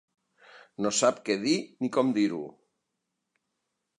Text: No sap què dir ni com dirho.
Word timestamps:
No 0.85 0.91
sap 0.99 1.19
què 1.27 1.35
dir 1.43 1.53
ni 1.85 1.91
com 1.97 2.09
dirho. 2.17 2.41